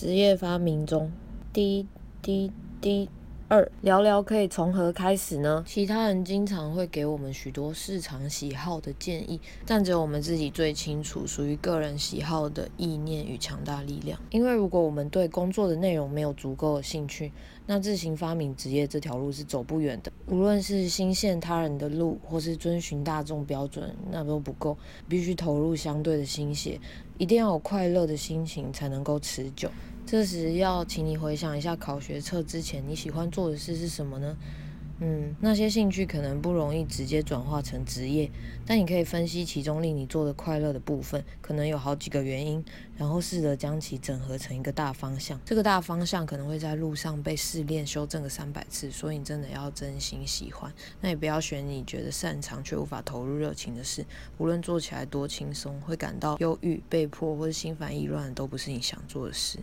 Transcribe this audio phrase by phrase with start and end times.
[0.00, 1.12] 职业发明中，
[1.52, 1.86] 滴
[2.22, 2.50] 滴
[2.80, 3.10] 滴。
[3.48, 5.62] 二聊聊可以从何开始呢？
[5.66, 14.18] 其他人经常会给我们许多市场喜好的建议，但只有我们自己最清楚属于个人喜好的意念与强大力量。
[14.30, 17.32] 因为如果我们对工作的内容没有足够的兴趣，
[17.66, 20.12] 那自行发明职业这条路是走不远的。
[20.28, 24.78] 无论是新陷他人的路，或是遵循大众标准，那都不够，
[25.08, 26.80] 必须投入相对的心血，
[27.18, 29.68] 一定要有快乐的心情才能够持久。
[30.06, 34.36] 这时要请你回想一下考学测之前你喜欢做的事是什么呢？
[35.02, 38.30] 嗯，那些兴趣可能不容易直接转化成职业，
[38.66, 42.62] 但你可以分析其中令你做的快乐的部分，可能有好几个原因，
[42.98, 45.40] 然后试着将其整合成一个大方向。
[45.46, 50.70] 这个大方向可能会在路上被试炼修正个三百次，所以你真的要真心喜欢。
[51.00, 54.04] 那也不要选你觉得擅长却无法投入热情的事，
[54.36, 59.60] 无论做起来多轻松，会感到忧郁、被迫或是心烦意乱，都不是你想做的事。